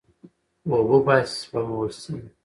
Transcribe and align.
اوبه 0.69 0.97
باید 1.05 1.27
سپمول 1.37 1.89
شي. 2.01 2.15